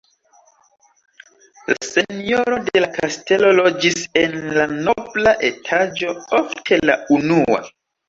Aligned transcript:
La 1.71 1.75
senjoro 1.89 2.57
de 2.71 2.83
la 2.87 2.91
kastelo 2.97 3.53
loĝis 3.61 4.01
en 4.25 4.35
la 4.59 4.67
nobla 4.75 5.39
etaĝo, 5.53 6.19
ofte 6.43 6.85
la 6.91 7.01
unua. 7.23 7.67